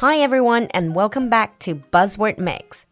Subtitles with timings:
[0.00, 2.82] Hi everyone and welcome back to Buzzword Mix。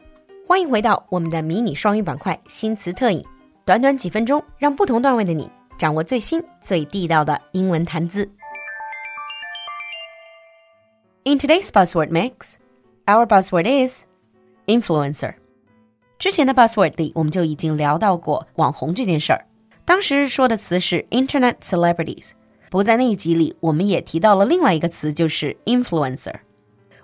[0.45, 3.23] 欢迎回到我们的迷你双语板块新词特饮，
[3.63, 8.29] 短短几分钟，让不同段位的你掌握最新最地道的英文谈资。
[11.23, 12.55] In today's Buzzword Mix,
[13.05, 14.03] our buzzword is
[14.65, 15.35] influencer。
[16.19, 19.45] 之前的 buzzword 里，我们就已经聊到过网红这件事儿，
[19.85, 22.31] 当时说的词是 Internet celebrities。
[22.69, 26.33] 不过在那一集里，我们也提到了另外一个词，就是 influencer。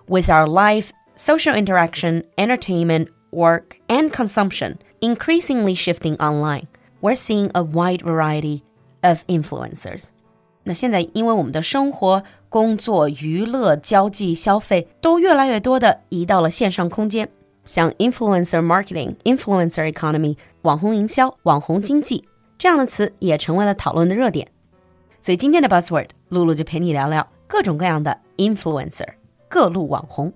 [0.06, 6.66] with our life, social interaction, entertainment, work, and consumption increasingly shifting online,
[7.00, 8.62] we're seeing a wide variety
[9.02, 10.08] of influencers.
[10.64, 17.28] 那现在，因为我们的生活、工作、娱乐、交际、消费都越来越多的移到了线上空间，
[17.64, 22.24] 像 influencer marketing、influencer economy、网红营销、网红经济
[22.58, 24.48] 这样的词也成为了讨论的热点。
[25.20, 29.06] 所以今天的 buzzword，露露就陪你聊聊各种各样的 influencer。
[29.52, 30.32] 各路网红。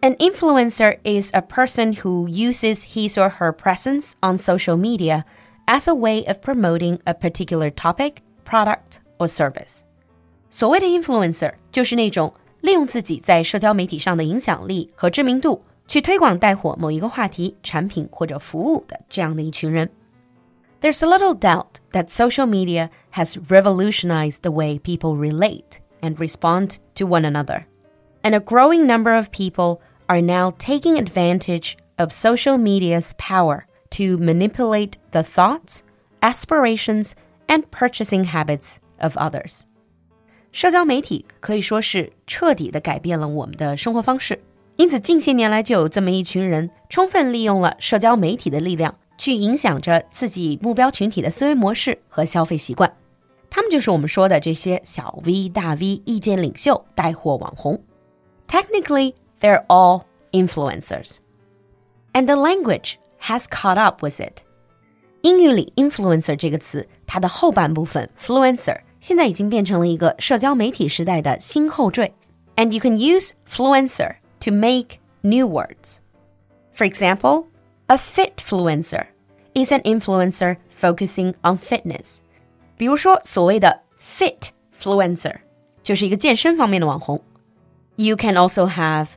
[0.00, 5.24] An influencer is a person who uses his or her presence on social media
[5.66, 9.80] as a way of promoting a particular topic, product, or service.
[10.50, 19.90] 所谓的 influencer 就是那种利用自己在社交媒体上的影响力和知名度，去推广带火某一个话题、产品或者服务的这样的一群人。
[20.80, 27.04] There's a little doubt that social media has revolutionized the way people relate and respond to
[27.04, 27.64] one another
[28.22, 34.16] and a growing number of people are now taking advantage of social media's power to
[34.18, 35.80] manipulate the thoughts,
[36.20, 37.12] aspirations,
[37.46, 39.60] and purchasing habits of others.
[40.50, 44.40] 社交媒体可以说是彻底的改变了我们的生活方式，
[44.76, 52.90] 因此近些年来就有这么一群人，充分利用了社交媒体的力量，去影响着自己目标群体的思维模式和消费习惯。
[53.50, 57.82] 他们就是我们说的这些小 V、大 V、意见领袖、带货网红。
[58.46, 61.18] Technically, they're all influencers.
[62.12, 64.42] And the language has caught up with it.
[65.22, 72.12] 英语里 influencer 这个词，它的后半部分 fluencer 现在已经变成了一个社交媒体时代的新后缀。
[72.56, 75.98] And you can use fluencer to make new words.
[76.74, 77.46] For example,
[77.86, 79.06] a fit fluencer
[79.54, 82.18] is an influencer focusing on fitness.
[82.76, 84.50] 比如说，所谓的 fit
[84.80, 85.36] fluencer
[85.82, 87.20] 就是一个健身方面的网红。
[87.96, 89.08] you can also have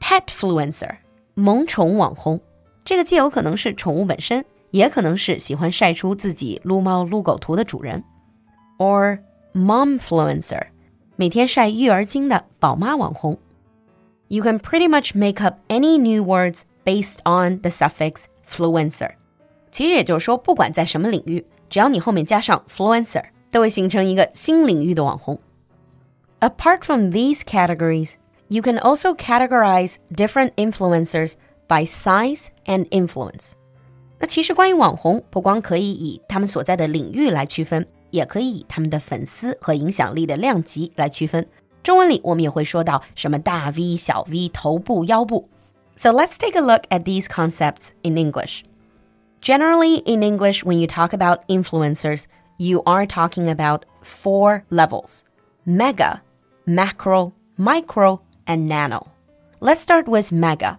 [0.00, 0.96] pet fluencer，
[1.34, 2.40] 萌宠网红。
[2.84, 8.02] 这个既有可能是宠物本身，也可能是喜欢晒出自己撸猫撸狗图的主人。
[8.78, 9.20] Or
[9.54, 10.66] mom fluencer，
[11.16, 13.38] 每天晒育儿经的宝妈网红。
[14.28, 19.12] You can pretty much make up any new words based on the suffix fluencer。
[19.70, 25.38] 其实也就是说，不管在什么领域，只要你后面加上 fluencer，都会形成一个新领域的网红。
[26.40, 28.14] Apart from these categories,
[28.48, 31.34] you can also categorize different influencers
[31.66, 33.52] by size and influence.
[34.18, 41.46] 那其实关于网红，不光可以以他们所在的领域来区分，也可以以他们的粉丝和影响力的量级来区分。
[41.82, 45.48] 中文里我们也会说到什么大 V、小 V、头部、腰部。
[45.96, 48.62] So let's take a look at these concepts in English.
[49.40, 52.24] Generally, in English, when you talk about influencers,
[52.58, 55.22] you are talking about four levels
[55.66, 56.20] mega,
[56.68, 59.06] macro, micro, and nano.
[59.60, 60.78] Let's start with mega.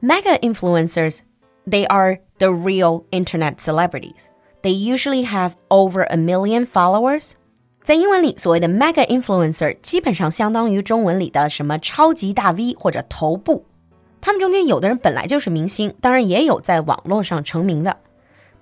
[0.00, 1.22] Mega influencers,
[1.66, 4.30] they are the real internet celebrities.
[4.62, 7.32] They usually have over a million followers.
[7.82, 13.64] 在英文里，所谓的 mega influencer 基本上相当于中文里的什么超级大 V 或者头部。
[14.20, 17.96] 他们中间有的人本来就是明星，当然也有在网络上成名的。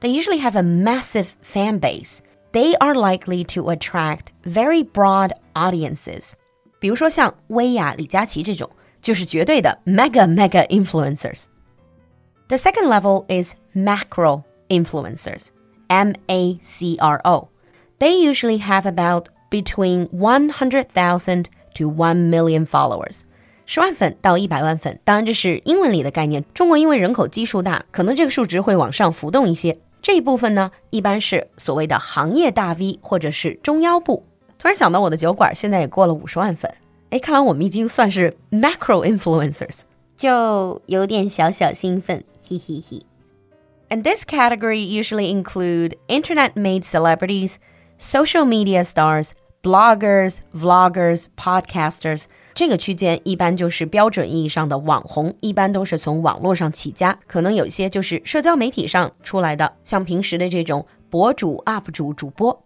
[0.01, 2.19] They usually have a massive fan base
[2.53, 6.33] they are likely to attract very broad audiences.
[6.79, 8.69] 比如说像薇娅、李佳琦这种，
[9.01, 11.45] 就是绝对的 mega mega influencers.
[12.49, 15.47] The second level is macro influencers,
[15.89, 17.49] M A C R O.
[17.99, 21.47] They usually have about between 100,000
[21.77, 23.23] to 1 million followers.
[23.67, 26.45] 十万粉到一百万粉，当然这是英文里的概念。
[26.53, 29.79] 中国因为人口基数大，可能这个数值会往上浮动一些。
[30.03, 34.25] 这一部分呢，一般是所谓的行业大 V 或者是中腰部。
[34.59, 36.73] 突然想到我的酒馆现在也过了五十万粉，
[37.11, 39.81] 哎，看来我们已经算是 macro influencers，
[40.17, 43.03] 就有点小小兴奋，嘿嘿嘿。
[43.89, 47.57] And this category usually include internet-made celebrities,
[47.99, 49.31] social media stars,
[49.63, 52.25] bloggers, vloggers, podcasters。
[52.55, 62.65] 这个区间一般就是标准意义上的网红，一般都是从网络上起家，可能有一些就是社交媒体上出来的，像平时的这种博主、UP 主、主播。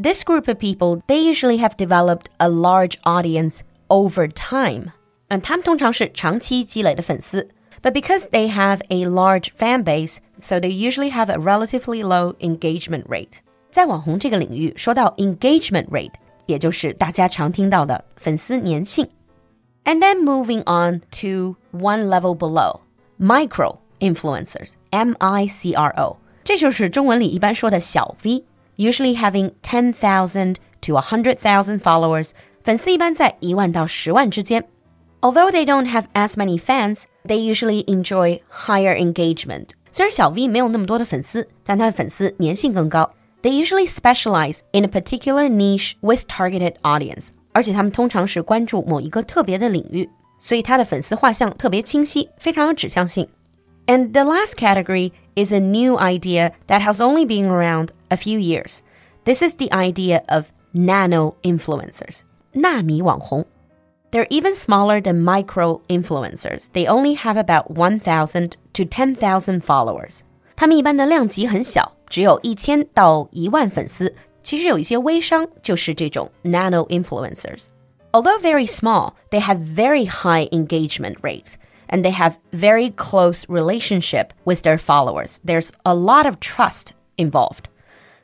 [0.00, 4.92] This group of people, they usually have developed a large audience over time.
[5.28, 7.48] 嗯，他们通常是长期积累的粉丝。
[7.82, 13.04] But because they have a large fan base, so they usually have a relatively low engagement
[13.06, 13.38] rate.
[13.70, 16.12] 在网红这个领域，说到 engagement rate，
[16.46, 19.08] 也就是大家常听到的粉丝粘性。
[19.84, 22.80] And then moving on to one level below,
[23.18, 31.80] micro influencers, M I C R O，这就是中文里一般说的小 V，usually having ten thousand to a hundred thousand
[31.80, 32.30] followers，
[32.62, 34.66] 粉丝一般在一万到十万之间。
[35.22, 39.68] Although they don't have as many fans, they usually enjoy higher engagement.
[39.92, 43.10] 虽然小 V 没有那么多的粉丝，但他的粉丝粘性更高。
[43.44, 47.28] They usually specialize in a particular niche with targeted audience.
[47.52, 50.08] 而且他们通常是关注某一个特别的领域，
[50.38, 53.26] 所以他的粉丝画像特别清晰，非常有指向性。
[53.86, 58.78] And the last category is a new idea that has only been around a few years.
[59.24, 62.20] This is the idea of nano influencers.
[62.52, 63.46] 纳米网红。
[64.10, 66.68] they're even smaller than micro influencers.
[66.72, 70.20] They only have about 1,000 to 10,000 followers.
[70.56, 74.15] 他们一般的量级很小， 只有一千到一万粉丝。
[74.41, 77.65] 其实有一些微商就是这种 nano influencers.
[78.13, 81.55] Although very small, they have very high engagement rates
[81.89, 85.39] and they have very close relationship with their followers.
[85.45, 87.65] There's a lot of trust involved.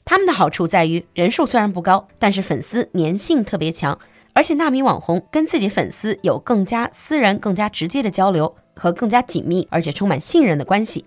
[0.06, 4.00] 他们的好处在于人数虽然不高，但是粉丝粘性特别强。
[4.32, 11.04] 而且纳米网红跟自己粉丝有更加私人、更加直接的交流和更加紧密而且充满信任的关系。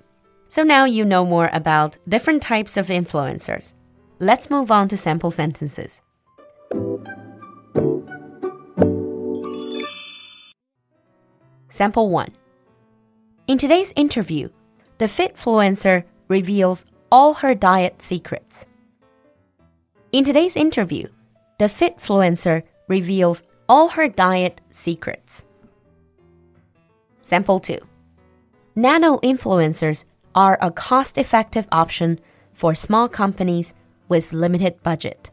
[0.55, 3.75] So now you know more about different types of influencers.
[4.21, 6.01] Let's move on to sample sentences.
[11.67, 12.29] Sample 1.
[13.49, 14.49] In today's interview,
[14.99, 18.65] the Fitfluencer reveals all her diet secrets.
[20.13, 21.09] In today's interview,
[21.59, 25.47] the Fitfluencer reveals all her diet secrets.
[27.23, 27.77] Sample 2
[28.77, 32.18] Nano influencers are a cost effective option
[32.54, 33.72] for small companies
[34.08, 35.30] with limited budget.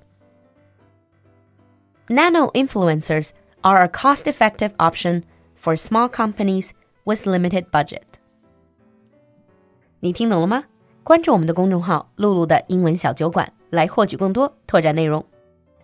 [2.09, 3.33] Nano influencers
[3.63, 5.25] are a cost effective option
[5.57, 6.71] for small companies
[7.05, 8.05] with limited budget.
[10.01, 10.65] 你听懂了吗？
[11.03, 15.25] 关注我们的公众号“露露的英文小酒馆”来获取更多拓展内容。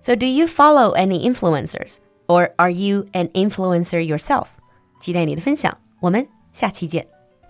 [0.00, 4.46] so, do you follow any influencers, or are you an influencer yourself?
[5.00, 7.06] 期待你的分享，我们下期见。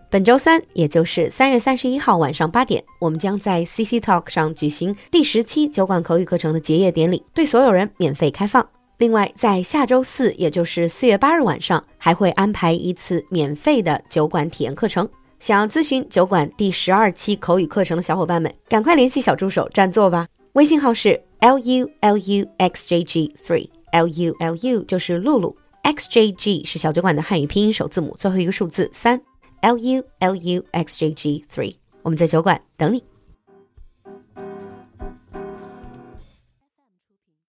[0.10, 8.66] 本周三，也就是三月三十一号晚上八点，我们将在 CC Talk 上举行第十期酒馆口语课程的结业典礼，对所有人免费开放。
[9.00, 15.08] 另外，在下周四，也就是四月八日晚上，还会安排一次免费的酒馆体验课程。
[15.42, 20.26] 想要咨询酒馆第十二期口语课程的小伙伴们，赶快联系小助手占座吧。
[20.54, 29.22] 微信号是 l u l u x j g three，l u l u 就是露露，x j g 是小酒馆的汉语拼音首字母，最后一个数字三
[29.62, 33.04] ，l u l u x j g three，我们在酒馆等你。